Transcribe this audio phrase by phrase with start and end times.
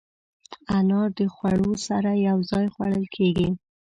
[0.77, 3.49] انار د خوړو سره یو ځای خوړل کېږي.